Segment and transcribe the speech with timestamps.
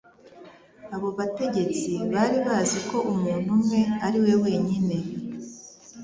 [0.95, 4.95] Abo bategetsi bari bazi ko Umuntu Umwe ari we wenyine